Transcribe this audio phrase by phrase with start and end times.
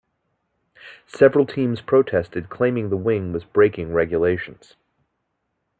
[1.05, 4.75] Several teams protested claiming the wing was breaking regulations.